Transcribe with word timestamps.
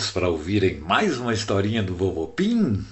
prontos 0.00 0.10
para 0.10 0.28
ouvirem 0.28 0.80
mais 0.80 1.18
uma 1.18 1.34
historinha 1.34 1.82
do 1.82 1.94
Vovô 1.94 2.26
Pim? 2.26 2.84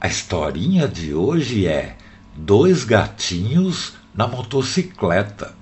A 0.00 0.08
historinha 0.08 0.88
de 0.88 1.14
hoje 1.14 1.66
é 1.66 1.96
Dois 2.36 2.82
Gatinhos 2.82 3.94
na 4.12 4.26
Motocicleta. 4.26 5.54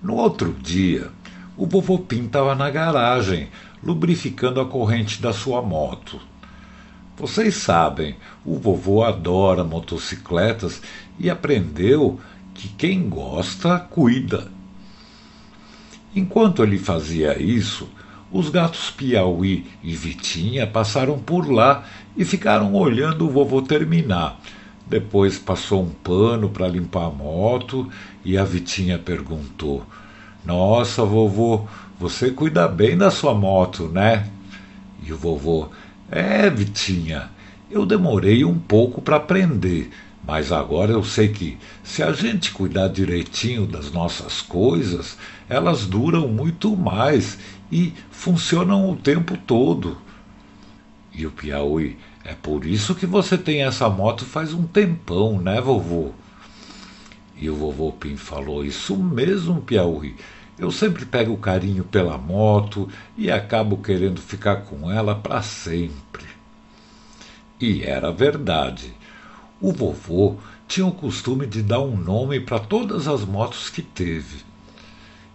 No 0.00 0.14
outro 0.14 0.52
dia, 0.52 1.10
o 1.56 1.66
Vovô 1.66 1.98
Pim 1.98 2.26
estava 2.26 2.54
na 2.54 2.70
garagem, 2.70 3.48
lubrificando 3.82 4.60
a 4.60 4.66
corrente 4.66 5.20
da 5.20 5.32
sua 5.32 5.60
moto. 5.60 6.20
Vocês 7.16 7.56
sabem, 7.56 8.16
o 8.44 8.58
vovô 8.58 9.02
adora 9.02 9.62
motocicletas 9.62 10.80
e 11.18 11.28
aprendeu 11.28 12.18
que 12.54 12.68
quem 12.68 13.08
gosta 13.08 13.78
cuida. 13.78 14.48
Enquanto 16.14 16.62
ele 16.62 16.78
fazia 16.78 17.40
isso, 17.40 17.88
os 18.32 18.48
gatos 18.48 18.90
Piauí 18.90 19.66
e 19.82 19.94
Vitinha 19.94 20.66
passaram 20.66 21.18
por 21.18 21.50
lá 21.50 21.84
e 22.16 22.24
ficaram 22.24 22.74
olhando 22.74 23.26
o 23.26 23.30
vovô 23.30 23.60
terminar. 23.60 24.40
Depois 24.86 25.38
passou 25.38 25.82
um 25.82 25.90
pano 25.90 26.48
para 26.48 26.68
limpar 26.68 27.06
a 27.06 27.10
moto 27.10 27.88
e 28.24 28.36
a 28.36 28.44
Vitinha 28.44 28.98
perguntou: 28.98 29.84
Nossa, 30.44 31.04
vovô, 31.04 31.66
você 31.98 32.30
cuida 32.30 32.66
bem 32.66 32.96
da 32.96 33.10
sua 33.10 33.34
moto, 33.34 33.84
né? 33.88 34.28
E 35.04 35.12
o 35.12 35.16
vovô: 35.16 35.68
É, 36.10 36.48
Vitinha, 36.50 37.30
eu 37.70 37.86
demorei 37.86 38.44
um 38.44 38.58
pouco 38.58 39.00
para 39.00 39.16
aprender, 39.16 39.90
mas 40.26 40.50
agora 40.50 40.92
eu 40.92 41.04
sei 41.04 41.28
que, 41.28 41.56
se 41.84 42.02
a 42.02 42.12
gente 42.12 42.50
cuidar 42.50 42.88
direitinho 42.88 43.66
das 43.66 43.92
nossas 43.92 44.42
coisas, 44.42 45.16
elas 45.48 45.86
duram 45.86 46.26
muito 46.26 46.76
mais 46.76 47.38
e 47.70 47.92
funcionam 48.10 48.90
o 48.90 48.96
tempo 48.96 49.36
todo. 49.36 49.96
E 51.12 51.26
o 51.26 51.30
Piauí, 51.30 51.98
é 52.24 52.34
por 52.34 52.64
isso 52.64 52.94
que 52.94 53.06
você 53.06 53.36
tem 53.36 53.62
essa 53.62 53.88
moto 53.88 54.24
faz 54.24 54.52
um 54.52 54.66
tempão, 54.66 55.40
né, 55.40 55.60
vovô? 55.60 56.12
E 57.36 57.48
o 57.48 57.56
vovô 57.56 57.92
Pim 57.92 58.16
falou: 58.16 58.64
Isso 58.64 58.96
mesmo, 58.96 59.62
Piauí. 59.62 60.14
Eu 60.58 60.70
sempre 60.70 61.06
pego 61.06 61.38
carinho 61.38 61.84
pela 61.84 62.18
moto 62.18 62.86
e 63.16 63.30
acabo 63.30 63.78
querendo 63.78 64.20
ficar 64.20 64.56
com 64.56 64.90
ela 64.90 65.14
para 65.14 65.40
sempre. 65.40 66.26
E 67.58 67.82
era 67.82 68.12
verdade. 68.12 68.94
O 69.58 69.72
vovô 69.72 70.36
tinha 70.68 70.86
o 70.86 70.92
costume 70.92 71.46
de 71.46 71.62
dar 71.62 71.80
um 71.80 71.96
nome 71.96 72.40
para 72.40 72.58
todas 72.58 73.08
as 73.08 73.24
motos 73.24 73.70
que 73.70 73.80
teve. 73.80 74.49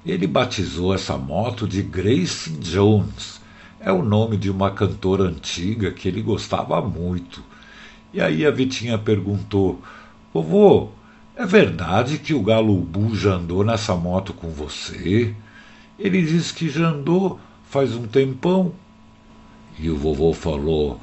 Ele 0.06 0.28
batizou 0.28 0.94
essa 0.94 1.18
moto 1.18 1.68
de 1.68 1.82
Grace 1.82 2.52
Jones. 2.52 3.42
É 3.80 3.92
o 3.92 4.04
nome 4.04 4.38
de 4.38 4.50
uma 4.50 4.72
cantora 4.72 5.24
antiga 5.24 5.92
que 5.92 6.08
ele 6.08 6.22
gostava 6.22 6.82
muito. 6.82 7.44
E 8.14 8.22
aí 8.22 8.46
a 8.46 8.52
Vitinha 8.52 8.98
perguntou: 8.98 9.82
Vovô, 10.34 10.90
é 11.36 11.46
verdade 11.46 12.20
que 12.20 12.34
o 12.34 12.42
Galubu 12.42 13.16
já 13.16 13.34
andou 13.34 13.64
nessa 13.64 13.96
moto 13.96 14.32
com 14.34 14.50
você? 14.50 15.34
Ele 15.98 16.22
disse 16.22 16.54
que 16.54 16.70
já 16.70 16.90
andou 16.90 17.40
faz 17.70 17.94
um 17.94 18.08
tempão. 18.08 18.74
E 19.78 19.90
o 19.90 19.98
vovô 19.98 20.34
falou: 20.34 21.00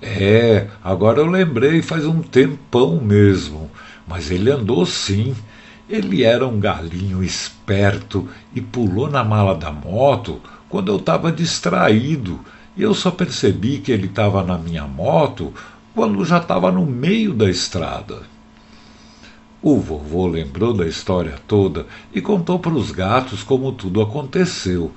É, 0.00 0.68
agora 0.82 1.18
eu 1.20 1.26
lembrei, 1.26 1.82
faz 1.82 2.06
um 2.06 2.22
tempão 2.22 3.00
mesmo. 3.00 3.70
Mas 4.06 4.30
ele 4.30 4.50
andou 4.50 4.86
sim. 4.86 5.34
Ele 5.88 6.24
era 6.24 6.46
um 6.46 6.58
galinho 6.58 7.22
esperto 7.22 8.28
e 8.54 8.60
pulou 8.60 9.10
na 9.10 9.22
mala 9.22 9.54
da 9.54 9.70
moto 9.70 10.40
quando 10.68 10.90
eu 10.90 10.96
estava 10.96 11.30
distraído. 11.30 12.40
E 12.76 12.82
eu 12.82 12.94
só 12.94 13.10
percebi 13.10 13.78
que 13.78 13.92
ele 13.92 14.06
estava 14.06 14.42
na 14.42 14.56
minha 14.56 14.86
moto 14.86 15.52
quando 15.94 16.24
já 16.24 16.38
estava 16.38 16.72
no 16.72 16.84
meio 16.84 17.34
da 17.34 17.48
estrada. 17.48 18.22
O 19.62 19.78
vovô 19.78 20.26
lembrou 20.26 20.74
da 20.74 20.86
história 20.86 21.38
toda 21.46 21.86
e 22.12 22.20
contou 22.20 22.58
para 22.58 22.74
os 22.74 22.90
gatos 22.90 23.42
como 23.42 23.72
tudo 23.72 24.02
aconteceu. 24.02 24.92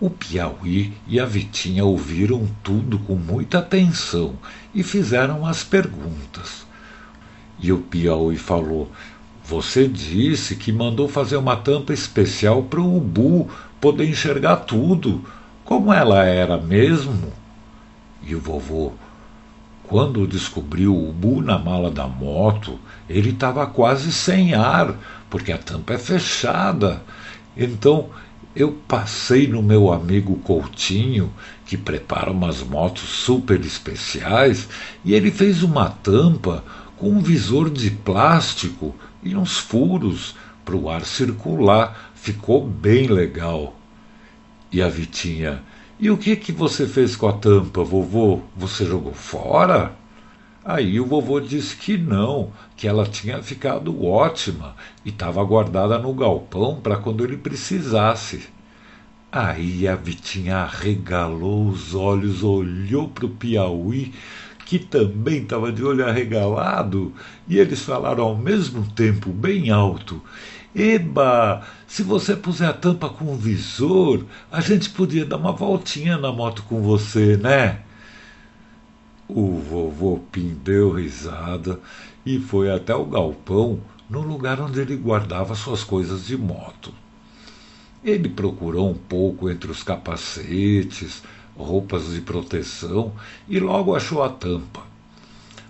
O 0.00 0.10
Piauí 0.10 0.92
e 1.08 1.18
a 1.18 1.24
Vitinha 1.24 1.84
ouviram 1.84 2.48
tudo 2.62 3.00
com 3.00 3.16
muita 3.16 3.58
atenção 3.58 4.34
e 4.72 4.84
fizeram 4.84 5.44
as 5.44 5.64
perguntas. 5.64 6.64
E 7.58 7.72
o 7.72 7.78
Piauí 7.78 8.36
falou: 8.36 8.92
você 9.48 9.88
disse 9.88 10.56
que 10.56 10.70
mandou 10.70 11.08
fazer 11.08 11.38
uma 11.38 11.56
tampa 11.56 11.94
especial 11.94 12.64
para 12.64 12.82
o 12.82 12.98
ubu 12.98 13.48
poder 13.80 14.06
enxergar 14.06 14.56
tudo, 14.56 15.24
como 15.64 15.90
ela 15.90 16.22
era 16.22 16.58
mesmo. 16.58 17.32
E 18.22 18.34
o 18.34 18.40
vovô, 18.40 18.92
quando 19.84 20.26
descobriu 20.26 20.94
o 20.94 21.08
ubu 21.08 21.40
na 21.40 21.58
mala 21.58 21.90
da 21.90 22.06
moto, 22.06 22.78
ele 23.08 23.30
estava 23.30 23.66
quase 23.66 24.12
sem 24.12 24.52
ar, 24.52 24.94
porque 25.30 25.50
a 25.50 25.56
tampa 25.56 25.94
é 25.94 25.98
fechada. 25.98 27.02
Então 27.56 28.10
eu 28.54 28.72
passei 28.86 29.46
no 29.46 29.62
meu 29.62 29.90
amigo 29.90 30.36
Coutinho, 30.40 31.32
que 31.64 31.78
prepara 31.78 32.30
umas 32.30 32.62
motos 32.62 33.08
super 33.08 33.58
especiais, 33.60 34.68
e 35.02 35.14
ele 35.14 35.30
fez 35.30 35.62
uma 35.62 35.88
tampa 35.88 36.62
com 36.98 37.08
um 37.08 37.20
visor 37.20 37.70
de 37.70 37.90
plástico 37.90 38.94
e 39.28 39.36
uns 39.36 39.58
furos 39.58 40.34
para 40.64 40.74
o 40.74 40.88
ar 40.88 41.04
circular. 41.04 42.12
Ficou 42.14 42.66
bem 42.66 43.06
legal. 43.06 43.76
E 44.72 44.82
a 44.82 44.88
Vitinha, 44.88 45.62
e 46.00 46.10
o 46.10 46.16
que 46.16 46.34
que 46.34 46.52
você 46.52 46.86
fez 46.86 47.14
com 47.14 47.28
a 47.28 47.32
tampa, 47.32 47.84
vovô? 47.84 48.40
Você 48.56 48.86
jogou 48.86 49.12
fora? 49.12 49.92
Aí 50.64 51.00
o 51.00 51.06
vovô 51.06 51.40
disse 51.40 51.76
que 51.76 51.96
não, 51.96 52.52
que 52.76 52.86
ela 52.86 53.06
tinha 53.06 53.42
ficado 53.42 54.04
ótima 54.04 54.76
e 55.04 55.08
estava 55.10 55.42
guardada 55.44 55.98
no 55.98 56.12
galpão 56.12 56.80
para 56.80 56.96
quando 56.96 57.24
ele 57.24 57.36
precisasse. 57.36 58.48
Aí 59.30 59.86
a 59.86 59.94
Vitinha 59.94 60.58
arregalou 60.58 61.68
os 61.68 61.94
olhos, 61.94 62.42
olhou 62.42 63.08
para 63.08 63.26
o 63.26 63.30
Piauí 63.30 64.12
que 64.68 64.78
também 64.78 65.38
estava 65.38 65.72
de 65.72 65.82
olho 65.82 66.06
arregalado, 66.06 67.14
e 67.48 67.58
eles 67.58 67.80
falaram 67.80 68.24
ao 68.24 68.36
mesmo 68.36 68.86
tempo, 68.92 69.30
bem 69.30 69.70
alto: 69.70 70.20
Eba, 70.76 71.66
se 71.86 72.02
você 72.02 72.36
puser 72.36 72.68
a 72.68 72.74
tampa 72.74 73.08
com 73.08 73.32
o 73.32 73.34
visor, 73.34 74.26
a 74.52 74.60
gente 74.60 74.90
podia 74.90 75.24
dar 75.24 75.38
uma 75.38 75.52
voltinha 75.52 76.18
na 76.18 76.30
moto 76.30 76.62
com 76.64 76.82
você, 76.82 77.38
né? 77.38 77.80
O 79.26 79.56
vovô 79.56 80.20
Pim 80.30 80.54
deu 80.62 80.92
risada 80.92 81.80
e 82.26 82.38
foi 82.38 82.70
até 82.70 82.94
o 82.94 83.06
galpão, 83.06 83.80
no 84.08 84.20
lugar 84.20 84.60
onde 84.60 84.80
ele 84.80 84.96
guardava 84.96 85.54
suas 85.54 85.82
coisas 85.82 86.26
de 86.26 86.36
moto. 86.36 86.92
Ele 88.04 88.28
procurou 88.28 88.90
um 88.90 88.94
pouco 88.94 89.48
entre 89.48 89.70
os 89.70 89.82
capacetes, 89.82 91.22
roupas 91.58 92.12
de 92.12 92.20
proteção 92.20 93.12
e 93.48 93.58
logo 93.58 93.94
achou 93.94 94.22
a 94.22 94.28
tampa. 94.28 94.82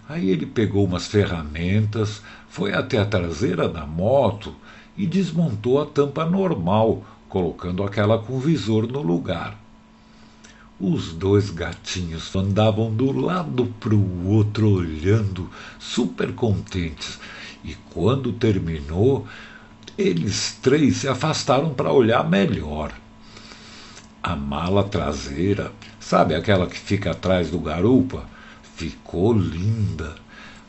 Aí 0.08 0.30
ele 0.30 0.46
pegou 0.46 0.84
umas 0.84 1.06
ferramentas, 1.06 2.22
foi 2.48 2.72
até 2.72 2.98
a 2.98 3.04
traseira 3.04 3.68
da 3.68 3.84
moto 3.86 4.54
e 4.96 5.06
desmontou 5.06 5.80
a 5.80 5.86
tampa 5.86 6.24
normal, 6.24 7.04
colocando 7.28 7.82
aquela 7.82 8.18
com 8.18 8.38
visor 8.38 8.86
no 8.86 9.02
lugar. 9.02 9.56
Os 10.80 11.12
dois 11.12 11.50
gatinhos 11.50 12.34
andavam 12.36 12.94
do 12.94 13.10
lado 13.12 13.66
para 13.80 13.94
o 13.94 14.28
outro 14.28 14.70
olhando, 14.70 15.50
super 15.78 16.32
contentes, 16.32 17.18
e 17.64 17.74
quando 17.90 18.32
terminou, 18.32 19.26
eles 19.98 20.56
três 20.62 20.98
se 20.98 21.08
afastaram 21.08 21.74
para 21.74 21.92
olhar 21.92 22.28
melhor. 22.28 22.92
A 24.22 24.36
mala 24.36 24.84
traseira, 24.84 25.72
sabe 26.08 26.34
aquela 26.34 26.66
que 26.66 26.78
fica 26.78 27.10
atrás 27.10 27.50
do 27.50 27.58
garupa? 27.58 28.24
Ficou 28.76 29.30
linda. 29.30 30.14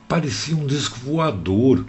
Parecia 0.06 0.54
um 0.54 0.68
disco 0.68 1.00
voador, 1.00 1.86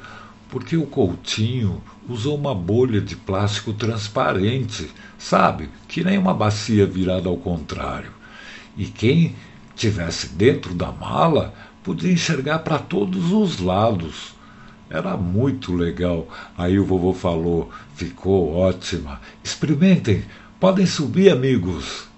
porque 0.48 0.76
o 0.76 0.86
Coutinho 0.86 1.82
usou 2.08 2.36
uma 2.36 2.54
bolha 2.54 3.00
de 3.00 3.16
plástico 3.16 3.72
transparente, 3.72 4.88
sabe? 5.18 5.68
Que 5.88 6.04
nem 6.04 6.16
uma 6.16 6.32
bacia 6.32 6.86
virada 6.86 7.28
ao 7.28 7.36
contrário. 7.36 8.12
E 8.76 8.84
quem 8.84 9.34
tivesse 9.74 10.28
dentro 10.28 10.72
da 10.72 10.92
mala 10.92 11.52
podia 11.82 12.12
enxergar 12.12 12.60
para 12.60 12.78
todos 12.78 13.32
os 13.32 13.58
lados. 13.58 14.32
Era 14.88 15.16
muito 15.16 15.74
legal. 15.74 16.28
Aí 16.56 16.78
o 16.78 16.84
vovô 16.84 17.12
falou: 17.12 17.68
ficou 17.96 18.54
ótima. 18.54 19.20
Experimentem, 19.42 20.22
Podem 20.60 20.84
subir, 20.84 21.30
amigos. 21.30 22.09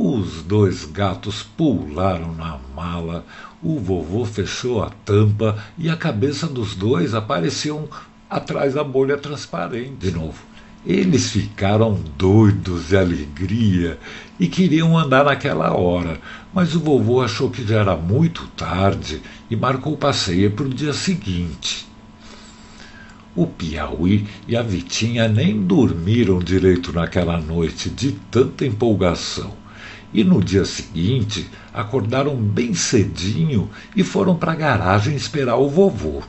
Os 0.00 0.44
dois 0.44 0.84
gatos 0.84 1.42
pularam 1.42 2.32
na 2.32 2.56
mala, 2.72 3.26
o 3.60 3.80
vovô 3.80 4.24
fechou 4.24 4.80
a 4.80 4.90
tampa 4.90 5.58
e 5.76 5.90
a 5.90 5.96
cabeça 5.96 6.46
dos 6.46 6.76
dois 6.76 7.16
apareceu 7.16 7.90
atrás 8.30 8.74
da 8.74 8.84
bolha 8.84 9.18
transparente. 9.18 9.96
De 9.98 10.12
novo. 10.12 10.40
Eles 10.86 11.32
ficaram 11.32 12.00
doidos 12.16 12.90
de 12.90 12.96
alegria 12.96 13.98
e 14.38 14.46
queriam 14.46 14.96
andar 14.96 15.24
naquela 15.24 15.76
hora, 15.76 16.20
mas 16.54 16.76
o 16.76 16.80
vovô 16.80 17.20
achou 17.20 17.50
que 17.50 17.66
já 17.66 17.80
era 17.80 17.96
muito 17.96 18.46
tarde 18.56 19.20
e 19.50 19.56
marcou 19.56 19.94
o 19.94 19.98
passeio 19.98 20.52
para 20.52 20.66
o 20.66 20.72
dia 20.72 20.92
seguinte. 20.92 21.88
O 23.34 23.48
Piauí 23.48 24.28
e 24.46 24.56
a 24.56 24.62
Vitinha 24.62 25.26
nem 25.26 25.60
dormiram 25.60 26.38
direito 26.38 26.92
naquela 26.92 27.40
noite 27.40 27.90
de 27.90 28.12
tanta 28.30 28.64
empolgação. 28.64 29.57
E 30.12 30.24
no 30.24 30.42
dia 30.42 30.64
seguinte 30.64 31.48
acordaram 31.72 32.34
bem 32.34 32.72
cedinho 32.74 33.70
e 33.94 34.02
foram 34.02 34.36
para 34.36 34.52
a 34.52 34.56
garagem 34.56 35.14
esperar 35.14 35.56
o 35.56 35.68
vovô. 35.68 36.22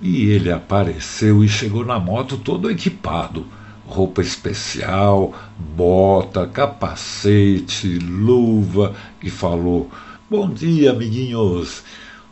E 0.00 0.26
ele 0.26 0.52
apareceu 0.52 1.42
e 1.42 1.48
chegou 1.48 1.84
na 1.84 1.98
moto 1.98 2.36
todo 2.36 2.70
equipado. 2.70 3.46
Roupa 3.86 4.20
especial, 4.20 5.32
bota, 5.76 6.46
capacete, 6.46 7.98
luva, 7.98 8.94
e 9.22 9.30
falou: 9.30 9.90
Bom 10.28 10.50
dia, 10.50 10.90
amiguinhos. 10.90 11.82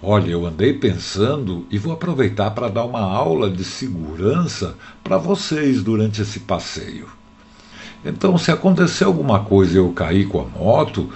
Olha, 0.02 0.32
eu 0.32 0.44
andei 0.44 0.74
pensando 0.74 1.64
e 1.70 1.78
vou 1.78 1.92
aproveitar 1.92 2.50
para 2.50 2.68
dar 2.68 2.84
uma 2.84 3.00
aula 3.00 3.48
de 3.48 3.64
segurança 3.64 4.74
para 5.02 5.16
vocês 5.16 5.82
durante 5.82 6.20
esse 6.20 6.40
passeio. 6.40 7.08
Então, 8.04 8.36
se 8.36 8.50
acontecer 8.50 9.04
alguma 9.04 9.40
coisa 9.40 9.74
e 9.74 9.76
eu 9.76 9.90
cair 9.92 10.28
com 10.28 10.40
a 10.40 10.44
moto, 10.44 11.10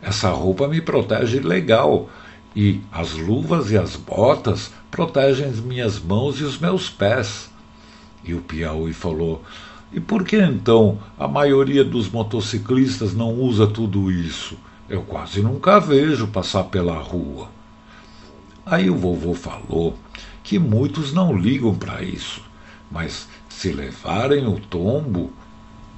essa 0.00 0.30
roupa 0.30 0.68
me 0.68 0.80
protege 0.80 1.40
legal. 1.40 2.08
E 2.54 2.80
as 2.90 3.12
luvas 3.14 3.70
e 3.70 3.76
as 3.76 3.96
botas 3.96 4.72
protegem 4.90 5.46
as 5.46 5.60
minhas 5.60 6.00
mãos 6.00 6.40
e 6.40 6.44
os 6.44 6.58
meus 6.58 6.88
pés. 6.88 7.50
E 8.24 8.34
o 8.34 8.40
Piauí 8.40 8.92
falou: 8.92 9.42
E 9.92 10.00
por 10.00 10.24
que 10.24 10.36
então 10.36 10.98
a 11.18 11.28
maioria 11.28 11.84
dos 11.84 12.08
motociclistas 12.10 13.14
não 13.14 13.34
usa 13.34 13.66
tudo 13.66 14.10
isso? 14.10 14.56
Eu 14.88 15.02
quase 15.02 15.40
nunca 15.40 15.78
vejo 15.78 16.26
passar 16.26 16.64
pela 16.64 16.98
rua. 16.98 17.48
Aí 18.66 18.90
o 18.90 18.96
vovô 18.96 19.34
falou 19.34 19.96
que 20.42 20.58
muitos 20.58 21.12
não 21.12 21.36
ligam 21.36 21.74
para 21.74 22.02
isso, 22.02 22.42
mas 22.90 23.28
se 23.48 23.72
levarem 23.72 24.46
o 24.46 24.58
tombo, 24.58 25.32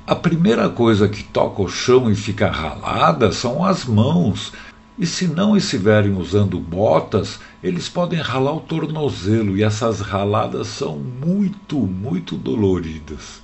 a 0.06 0.16
primeira 0.16 0.69
coisa 0.69 1.08
que 1.08 1.22
toca 1.22 1.62
o 1.62 1.69
chão 1.69 2.10
e 2.10 2.14
fica 2.14 2.50
ralada 2.50 3.31
são 3.31 3.64
as 3.64 3.84
mãos. 3.84 4.52
E 4.99 5.06
se 5.06 5.26
não 5.26 5.56
estiverem 5.56 6.16
usando 6.16 6.58
botas, 6.58 7.40
eles 7.62 7.88
podem 7.88 8.20
ralar 8.20 8.52
o 8.52 8.60
tornozelo 8.60 9.56
e 9.56 9.62
essas 9.62 10.00
raladas 10.00 10.66
são 10.66 10.99
muito, 10.99 11.78
muito 11.78 12.37
doloridas. 12.37 13.40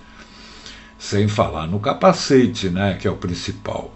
Sem 0.99 1.29
falar 1.29 1.69
no 1.69 1.79
capacete, 1.79 2.69
né, 2.69 2.95
que 2.95 3.07
é 3.07 3.11
o 3.11 3.17
principal. 3.17 3.95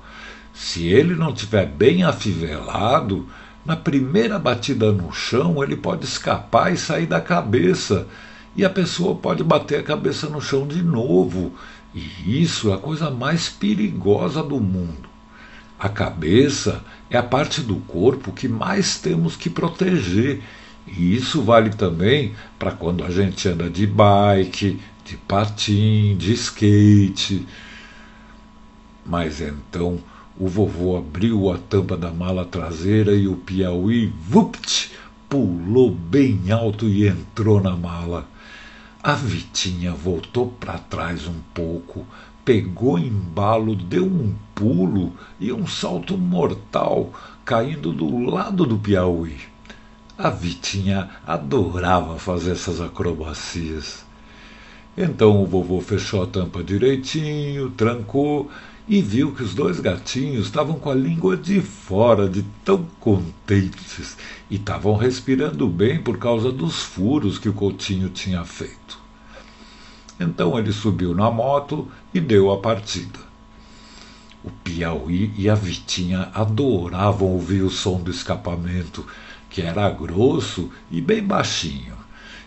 Se 0.54 0.86
ele 0.86 1.14
não 1.14 1.32
tiver 1.32 1.66
bem 1.66 2.04
afivelado, 2.04 3.28
na 3.66 3.76
primeira 3.76 4.38
batida 4.38 4.92
no 4.92 5.12
chão, 5.12 5.62
ele 5.62 5.76
pode 5.76 6.04
escapar 6.04 6.72
e 6.72 6.76
sair 6.76 7.06
da 7.06 7.20
cabeça, 7.20 8.06
e 8.54 8.64
a 8.64 8.70
pessoa 8.70 9.14
pode 9.14 9.42
bater 9.42 9.80
a 9.80 9.82
cabeça 9.82 10.28
no 10.28 10.40
chão 10.40 10.66
de 10.66 10.82
novo. 10.82 11.52
E 11.94 12.42
isso 12.42 12.70
é 12.70 12.74
a 12.74 12.78
coisa 12.78 13.10
mais 13.10 13.48
perigosa 13.48 14.42
do 14.42 14.58
mundo. 14.60 15.10
A 15.78 15.88
cabeça 15.88 16.82
é 17.10 17.18
a 17.18 17.22
parte 17.22 17.60
do 17.60 17.76
corpo 17.76 18.32
que 18.32 18.48
mais 18.48 18.98
temos 18.98 19.36
que 19.36 19.50
proteger. 19.50 20.40
E 20.86 21.14
isso 21.14 21.42
vale 21.42 21.70
também 21.70 22.34
para 22.58 22.70
quando 22.70 23.04
a 23.04 23.10
gente 23.10 23.48
anda 23.48 23.68
de 23.68 23.86
bike, 23.86 24.80
de 25.04 25.16
patim, 25.16 26.16
de 26.16 26.32
skate. 26.32 27.46
Mas 29.04 29.40
então 29.40 29.98
o 30.38 30.48
vovô 30.48 30.96
abriu 30.96 31.52
a 31.52 31.58
tampa 31.58 31.96
da 31.96 32.10
mala 32.10 32.44
traseira 32.44 33.14
e 33.14 33.28
o 33.28 33.36
Piauí, 33.36 34.06
vupt, 34.06 34.92
pulou 35.28 35.90
bem 35.90 36.50
alto 36.50 36.86
e 36.88 37.06
entrou 37.06 37.60
na 37.60 37.76
mala. 37.76 38.26
A 39.04 39.14
Vitinha 39.14 39.90
voltou 39.90 40.46
para 40.60 40.78
trás 40.78 41.26
um 41.26 41.40
pouco, 41.52 42.06
pegou 42.44 42.96
embalo, 42.96 43.74
deu 43.74 44.04
um 44.04 44.32
pulo 44.54 45.12
e 45.40 45.52
um 45.52 45.66
salto 45.66 46.16
mortal, 46.16 47.12
caindo 47.44 47.92
do 47.92 48.18
lado 48.20 48.64
do 48.64 48.78
Piauí. 48.78 49.38
A 50.16 50.30
Vitinha 50.30 51.10
adorava 51.26 52.16
fazer 52.16 52.52
essas 52.52 52.80
acrobacias. 52.80 54.04
Então 54.96 55.42
o 55.42 55.46
vovô 55.46 55.80
fechou 55.80 56.22
a 56.22 56.26
tampa 56.28 56.62
direitinho, 56.62 57.70
trancou 57.70 58.52
e 58.86 59.02
viu 59.02 59.32
que 59.32 59.42
os 59.42 59.52
dois 59.52 59.80
gatinhos 59.80 60.46
estavam 60.46 60.78
com 60.78 60.90
a 60.90 60.94
língua 60.94 61.36
de 61.36 61.60
fora 61.60 62.28
de 62.28 62.44
tão 62.64 62.86
contentes 63.00 64.16
e 64.48 64.54
estavam 64.54 64.94
respirando 64.94 65.66
bem 65.66 66.00
por 66.00 66.18
causa 66.18 66.52
dos 66.52 66.82
furos 66.82 67.36
que 67.36 67.48
o 67.48 67.52
Coutinho 67.52 68.08
tinha 68.08 68.44
feito. 68.44 68.81
Então 70.22 70.56
ele 70.56 70.72
subiu 70.72 71.14
na 71.14 71.28
moto 71.30 71.88
e 72.14 72.20
deu 72.20 72.52
a 72.52 72.58
partida. 72.58 73.18
O 74.44 74.50
Piauí 74.50 75.32
e 75.36 75.50
a 75.50 75.54
Vitinha 75.56 76.30
adoravam 76.32 77.28
ouvir 77.28 77.62
o 77.62 77.70
som 77.70 78.00
do 78.00 78.10
escapamento, 78.10 79.04
que 79.50 79.60
era 79.62 79.90
grosso 79.90 80.70
e 80.90 81.00
bem 81.00 81.22
baixinho. 81.22 81.94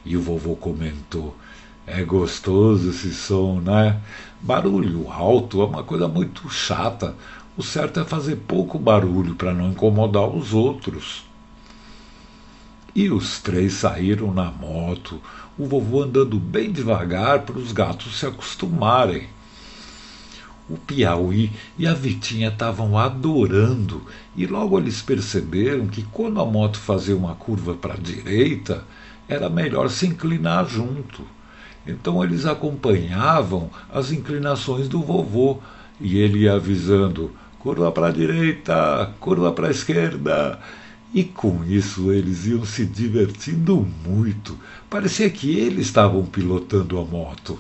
E 0.06 0.16
o 0.16 0.22
vovô 0.22 0.56
comentou: 0.56 1.36
É 1.86 2.02
gostoso 2.04 2.92
esse 2.92 3.14
som, 3.14 3.60
né? 3.60 4.00
Barulho 4.42 5.12
alto 5.12 5.62
é 5.62 5.66
uma 5.66 5.84
coisa 5.84 6.08
muito 6.08 6.50
chata. 6.50 7.14
O 7.58 7.64
certo 7.64 8.00
é 8.00 8.06
fazer 8.06 8.38
pouco 8.38 8.80
barulho 8.80 9.36
para 9.36 9.54
não 9.54 9.72
incomodar 9.72 10.28
os 10.28 10.54
outros. 10.54 11.26
E 12.96 13.10
os 13.10 13.42
três 13.42 13.74
saíram 13.74 14.34
na 14.34 14.50
moto, 14.50 15.22
o 15.58 15.68
vovô 15.68 16.04
andando 16.04 16.40
bem 16.40 16.72
devagar 16.72 17.42
para 17.42 17.60
os 17.60 17.74
gatos 17.74 18.18
se 18.18 18.26
acostumarem. 18.26 19.28
O 20.70 20.78
Piauí 20.78 21.52
e 21.78 21.86
a 21.86 21.94
Vitinha 21.94 22.48
estavam 22.48 22.98
adorando, 22.98 24.02
e 24.34 24.48
logo 24.48 24.80
eles 24.80 25.02
perceberam 25.02 25.88
que 25.88 26.04
quando 26.04 26.40
a 26.40 26.46
moto 26.46 26.80
fazia 26.80 27.18
uma 27.18 27.36
curva 27.36 27.74
para 27.74 27.96
a 27.96 28.00
direita, 28.00 28.86
era 29.28 29.50
melhor 29.50 29.90
se 29.90 30.08
inclinar 30.08 30.66
junto. 30.66 31.22
Então 31.86 32.24
eles 32.24 32.46
acompanhavam 32.46 33.70
as 33.94 34.14
inclinações 34.14 34.88
do 34.88 35.02
vovô 35.02 35.60
e 36.00 36.18
ele 36.18 36.44
ia 36.44 36.54
avisando: 36.54 37.32
curva 37.60 37.92
para 37.92 38.08
a 38.08 38.12
direita, 38.12 39.14
curva 39.20 39.52
para 39.52 39.68
a 39.68 39.72
esquerda. 39.72 40.58
E 41.16 41.24
com 41.24 41.64
isso 41.64 42.12
eles 42.12 42.46
iam 42.46 42.66
se 42.66 42.86
divertindo 42.86 43.88
muito. 44.06 44.60
Parecia 44.90 45.30
que 45.30 45.58
eles 45.58 45.86
estavam 45.86 46.26
pilotando 46.26 47.00
a 47.00 47.06
moto. 47.06 47.58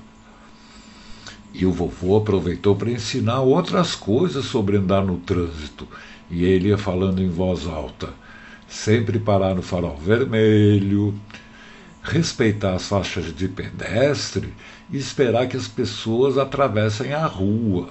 E 1.53 1.65
o 1.65 1.71
vovô 1.71 2.17
aproveitou 2.17 2.75
para 2.75 2.91
ensinar 2.91 3.39
outras 3.39 3.95
coisas 3.95 4.43
sobre 4.43 4.75
andar 4.75 5.05
no 5.05 5.19
trânsito. 5.19 5.87
E 6.29 6.43
ele 6.43 6.67
ia 6.67 6.77
falando 6.77 7.21
em 7.21 7.29
voz 7.29 7.65
alta: 7.65 8.09
sempre 8.67 9.19
parar 9.19 9.55
no 9.55 9.61
farol 9.61 9.95
vermelho, 9.95 11.17
respeitar 12.03 12.73
as 12.73 12.89
faixas 12.89 13.33
de 13.33 13.47
pedestre 13.47 14.53
e 14.91 14.97
esperar 14.97 15.47
que 15.47 15.55
as 15.55 15.69
pessoas 15.69 16.37
atravessem 16.37 17.13
a 17.13 17.25
rua. 17.25 17.87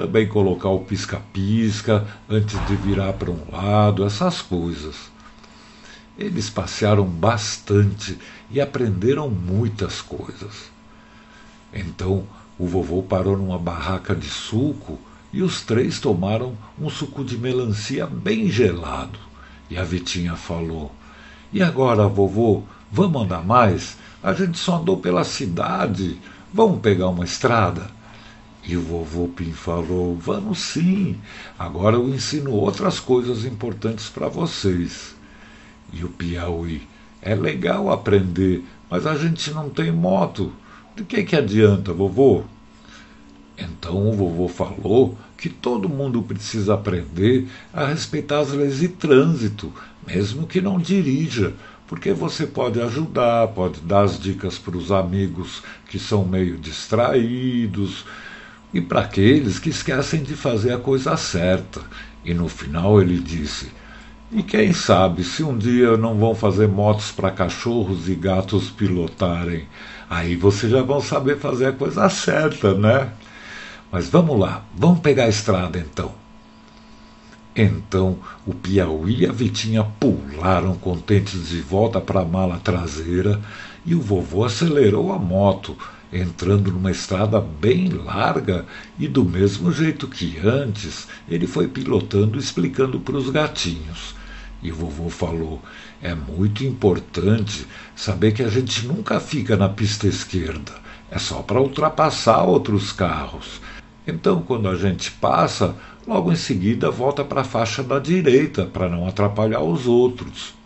Também 0.00 0.26
colocar 0.26 0.70
o 0.70 0.78
pisca-pisca 0.78 2.06
antes 2.26 2.58
de 2.66 2.74
virar 2.74 3.12
para 3.12 3.30
um 3.30 3.50
lado, 3.52 4.02
essas 4.02 4.40
coisas. 4.40 4.96
Eles 6.16 6.48
passearam 6.48 7.04
bastante 7.04 8.16
e 8.50 8.62
aprenderam 8.62 9.28
muitas 9.28 10.00
coisas. 10.00 10.70
Então 11.70 12.24
o 12.58 12.66
vovô 12.66 13.02
parou 13.02 13.36
numa 13.36 13.58
barraca 13.58 14.16
de 14.16 14.30
suco 14.30 14.98
e 15.34 15.42
os 15.42 15.60
três 15.60 16.00
tomaram 16.00 16.56
um 16.80 16.88
suco 16.88 17.22
de 17.22 17.36
melancia 17.36 18.06
bem 18.06 18.48
gelado. 18.48 19.18
E 19.68 19.76
a 19.76 19.84
Vitinha 19.84 20.34
falou: 20.34 20.90
E 21.52 21.62
agora, 21.62 22.08
vovô, 22.08 22.62
Vamos 22.90 23.22
andar 23.22 23.44
mais? 23.44 23.98
A 24.22 24.32
gente 24.32 24.58
só 24.58 24.78
andou 24.78 24.96
pela 24.96 25.24
cidade. 25.24 26.18
Vamos 26.52 26.80
pegar 26.80 27.08
uma 27.08 27.24
estrada? 27.24 27.99
E 28.66 28.76
o 28.76 28.82
vovô 28.82 29.28
Pim 29.28 29.52
falou: 29.52 30.16
Vamos 30.16 30.58
sim. 30.58 31.16
Agora 31.58 31.96
eu 31.96 32.08
ensino 32.08 32.52
outras 32.52 33.00
coisas 33.00 33.44
importantes 33.44 34.08
para 34.08 34.28
vocês. 34.28 35.14
E 35.92 36.04
o 36.04 36.08
Piauí: 36.08 36.82
É 37.22 37.34
legal 37.34 37.90
aprender, 37.90 38.62
mas 38.90 39.06
a 39.06 39.16
gente 39.16 39.50
não 39.52 39.70
tem 39.70 39.90
moto. 39.90 40.52
De 40.94 41.04
que, 41.04 41.22
que 41.24 41.36
adianta, 41.36 41.92
vovô? 41.92 42.42
Então 43.56 44.08
o 44.08 44.12
vovô 44.12 44.48
falou 44.48 45.16
que 45.36 45.48
todo 45.48 45.88
mundo 45.88 46.22
precisa 46.22 46.74
aprender 46.74 47.48
a 47.72 47.86
respeitar 47.86 48.40
as 48.40 48.50
leis 48.50 48.78
de 48.78 48.88
trânsito, 48.88 49.72
mesmo 50.06 50.46
que 50.46 50.60
não 50.60 50.78
dirija, 50.78 51.54
porque 51.86 52.12
você 52.12 52.46
pode 52.46 52.80
ajudar, 52.80 53.48
pode 53.48 53.80
dar 53.80 54.02
as 54.02 54.18
dicas 54.18 54.58
para 54.58 54.76
os 54.76 54.92
amigos 54.92 55.62
que 55.88 55.98
são 55.98 56.24
meio 56.24 56.56
distraídos 56.58 58.04
e 58.72 58.80
para 58.80 59.00
aqueles 59.00 59.58
que 59.58 59.70
esquecem 59.70 60.22
de 60.22 60.34
fazer 60.34 60.72
a 60.72 60.78
coisa 60.78 61.16
certa. 61.16 61.80
E 62.24 62.32
no 62.32 62.48
final 62.48 63.00
ele 63.00 63.18
disse: 63.18 63.70
E 64.30 64.42
quem 64.42 64.72
sabe 64.72 65.24
se 65.24 65.42
um 65.42 65.56
dia 65.56 65.96
não 65.96 66.16
vão 66.16 66.34
fazer 66.34 66.68
motos 66.68 67.10
para 67.10 67.30
cachorros 67.30 68.08
e 68.08 68.14
gatos 68.14 68.70
pilotarem? 68.70 69.66
Aí 70.08 70.36
vocês 70.36 70.70
já 70.70 70.82
vão 70.82 71.00
saber 71.00 71.38
fazer 71.38 71.66
a 71.66 71.72
coisa 71.72 72.08
certa, 72.08 72.74
né? 72.74 73.10
Mas 73.90 74.08
vamos 74.08 74.38
lá, 74.38 74.64
vamos 74.74 75.00
pegar 75.00 75.24
a 75.24 75.28
estrada 75.28 75.78
então. 75.78 76.12
Então 77.54 78.18
o 78.46 78.54
Piauí 78.54 79.22
e 79.22 79.26
a 79.26 79.32
Vitinha 79.32 79.84
pularam 79.98 80.76
contentes 80.76 81.48
de 81.48 81.60
volta 81.60 82.00
para 82.00 82.20
a 82.20 82.24
mala 82.24 82.60
traseira 82.62 83.40
e 83.84 83.94
o 83.94 84.00
vovô 84.00 84.44
acelerou 84.44 85.12
a 85.12 85.18
moto, 85.18 85.76
entrando 86.12 86.70
numa 86.72 86.90
estrada 86.90 87.40
bem 87.40 87.88
larga 87.88 88.66
e 88.98 89.06
do 89.06 89.24
mesmo 89.24 89.72
jeito 89.72 90.08
que 90.08 90.38
antes, 90.44 91.06
ele 91.28 91.46
foi 91.46 91.68
pilotando 91.68 92.38
explicando 92.38 92.98
para 93.00 93.16
os 93.16 93.30
gatinhos. 93.30 94.14
E 94.62 94.70
vovô 94.70 95.08
falou: 95.08 95.62
é 96.02 96.14
muito 96.14 96.64
importante 96.64 97.66
saber 97.94 98.32
que 98.32 98.42
a 98.42 98.48
gente 98.48 98.86
nunca 98.86 99.20
fica 99.20 99.56
na 99.56 99.68
pista 99.68 100.06
esquerda, 100.06 100.72
é 101.10 101.18
só 101.18 101.42
para 101.42 101.60
ultrapassar 101.60 102.42
outros 102.42 102.92
carros. 102.92 103.60
Então, 104.06 104.42
quando 104.42 104.68
a 104.68 104.76
gente 104.76 105.10
passa, 105.12 105.76
logo 106.06 106.32
em 106.32 106.36
seguida 106.36 106.90
volta 106.90 107.24
para 107.24 107.42
a 107.42 107.44
faixa 107.44 107.82
da 107.82 107.98
direita 107.98 108.64
para 108.64 108.88
não 108.88 109.06
atrapalhar 109.06 109.60
os 109.60 109.86
outros. 109.86 110.59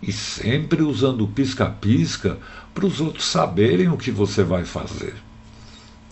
E 0.00 0.12
sempre 0.12 0.82
usando 0.82 1.26
pisca-pisca 1.26 2.38
para 2.72 2.86
os 2.86 3.00
outros 3.00 3.26
saberem 3.26 3.88
o 3.88 3.96
que 3.96 4.10
você 4.10 4.42
vai 4.44 4.64
fazer. 4.64 5.14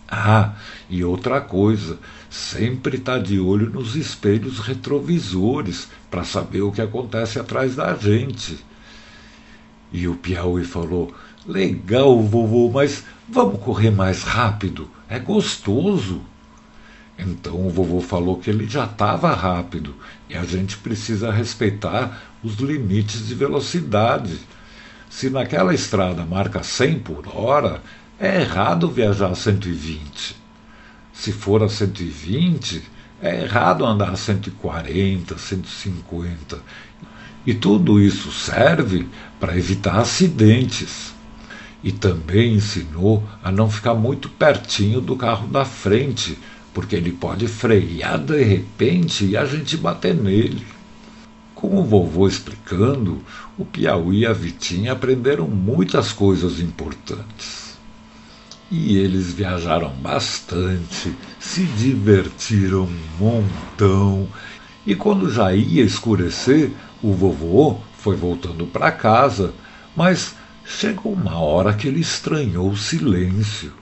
Ah, 0.09 0.55
e 0.89 1.05
outra 1.05 1.41
coisa, 1.41 1.99
sempre 2.31 2.97
está 2.97 3.19
de 3.19 3.41
olho 3.41 3.71
nos 3.71 3.97
espelhos 3.97 4.61
retrovisores 4.61 5.89
para 6.11 6.25
saber 6.25 6.63
o 6.63 6.71
que 6.71 6.81
acontece 6.81 7.39
atrás 7.39 7.75
da 7.75 7.95
gente. 7.95 8.65
E 9.93 10.07
o 10.07 10.15
Piauí 10.15 10.65
falou: 10.65 11.15
Legal, 11.47 12.23
vovô, 12.23 12.71
mas 12.71 13.05
vamos 13.29 13.61
correr 13.63 13.91
mais 13.91 14.23
rápido, 14.23 14.89
é 15.09 15.19
gostoso. 15.19 16.21
Então 17.19 17.67
o 17.67 17.71
vovô 17.71 18.01
falou 18.01 18.39
que 18.39 18.51
ele 18.51 18.69
já 18.69 18.85
estava 18.85 19.35
rápido 19.35 19.95
e 20.29 20.37
a 20.37 20.45
gente 20.45 20.77
precisa 20.77 21.33
respeitar 21.33 22.23
os 22.43 22.57
limites 22.57 23.27
de 23.27 23.35
velocidade. 23.35 24.39
Se 25.09 25.31
naquela 25.31 25.75
estrada 25.75 26.25
marca 26.25 26.63
100 26.63 26.99
por 26.99 27.25
hora, 27.35 27.83
é 28.19 28.41
errado 28.41 28.91
viajar 28.91 29.31
a 29.31 29.35
120. 29.35 30.37
Se 31.13 31.33
for 31.33 31.63
a 31.63 31.69
120, 31.69 32.83
é 33.23 33.43
errado 33.43 33.85
andar 33.85 34.11
a 34.11 34.17
140, 34.17 35.39
150. 35.39 36.59
E 37.47 37.55
tudo 37.55 38.01
isso 38.01 38.31
serve 38.31 39.07
para 39.41 39.57
evitar 39.57 39.99
acidentes. 39.99 41.15
E 41.83 41.93
também 41.93 42.55
ensinou 42.55 43.27
a 43.43 43.51
não 43.51 43.71
ficar 43.71 43.95
muito 43.95 44.29
pertinho 44.29 45.01
do 45.01 45.17
carro 45.17 45.47
da 45.47 45.65
frente 45.65 46.37
porque 46.77 46.95
ele 46.95 47.11
pode 47.11 47.49
frear 47.49 48.19
de 48.19 48.45
repente 48.45 49.25
e 49.25 49.35
a 49.35 49.47
gente 49.47 49.79
bater 49.79 50.15
nele. 50.15 50.63
Com 51.55 51.81
o 51.81 51.83
vovô 51.83 52.29
explicando, 52.29 53.19
o 53.57 53.65
Piauí 53.65 54.19
e 54.19 54.27
a 54.27 54.35
Vitinha 54.35 54.93
aprenderam 54.93 55.49
muitas 55.49 56.13
coisas 56.13 56.61
importantes. 56.61 57.79
E 58.71 58.99
eles 58.99 59.33
viajaram 59.33 59.89
bastante, 59.89 61.17
se 61.41 61.63
divertiram 61.63 62.83
um 62.83 62.99
montão. 63.19 64.29
E 64.87 64.95
quando 64.95 65.33
já 65.33 65.55
ia 65.55 65.83
escurecer, 65.83 66.73
o 67.03 67.15
vovô 67.15 67.79
foi 67.97 68.17
voltando 68.17 68.67
para 68.67 68.93
casa, 68.93 69.55
mas 69.97 70.35
chegou 70.63 71.15
uma 71.15 71.39
hora 71.39 71.73
que 71.73 71.89
ele 71.89 72.01
estranhou 72.01 72.69
o 72.69 72.77
silêncio. 72.77 73.73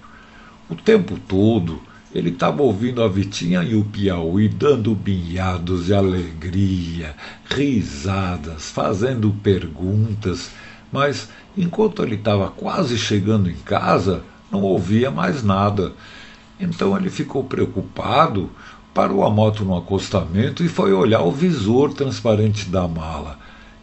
O 0.70 0.76
tempo 0.76 1.18
todo 1.26 1.82
ele 2.14 2.30
estava 2.30 2.62
ouvindo 2.62 3.02
a 3.02 3.08
Vitinha 3.08 3.62
e 3.64 3.74
o 3.74 3.84
Piauí 3.84 4.48
dando 4.48 4.94
binhados 4.94 5.86
de 5.86 5.94
alegria, 5.94 7.16
risadas, 7.50 8.70
fazendo 8.70 9.32
perguntas, 9.42 10.52
mas 10.92 11.28
enquanto 11.56 12.04
ele 12.04 12.14
estava 12.14 12.48
quase 12.48 12.96
chegando 12.96 13.50
em 13.50 13.56
casa, 13.56 14.22
não 14.48 14.62
ouvia 14.62 15.10
mais 15.10 15.42
nada. 15.42 15.92
Então 16.60 16.96
ele 16.96 17.10
ficou 17.10 17.42
preocupado, 17.42 18.48
parou 18.94 19.24
a 19.24 19.30
moto 19.30 19.64
no 19.64 19.76
acostamento 19.76 20.62
e 20.62 20.68
foi 20.68 20.92
olhar 20.92 21.22
o 21.22 21.32
visor 21.32 21.92
transparente 21.94 22.68
da 22.68 22.86
mala. 22.86 23.36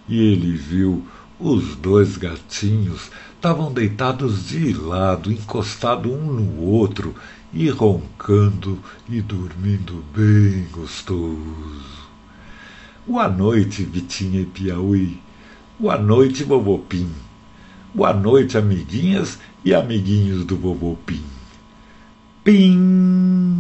E 0.08 0.18
ele 0.18 0.56
viu 0.56 1.06
os 1.38 1.76
dois 1.76 2.16
gatinhos 2.16 3.10
estavam 3.42 3.74
deitados 3.74 4.50
de 4.50 4.72
lado, 4.72 5.32
encostados 5.32 6.12
um 6.12 6.32
no 6.32 6.62
outro, 6.62 7.16
e 7.54 7.70
roncando 7.70 8.80
e 9.10 9.22
dormindo 9.22 10.04
bem 10.16 10.68
gostoso. 10.72 12.02
Boa 13.06 13.28
noite, 13.28 13.84
Vitinha 13.84 14.42
e 14.42 14.46
Piauí. 14.46 15.20
Boa 15.78 15.98
noite, 15.98 16.44
Vovô 16.44 16.80
Pim. 16.80 17.10
Boa 17.94 18.14
noite, 18.14 18.58
amiguinhas 18.58 19.40
e 19.66 19.74
amiguinhos 19.74 20.46
do 20.46 20.56
Vovô 20.56 20.96
Pim. 21.06 21.24
Pim! 22.44 23.51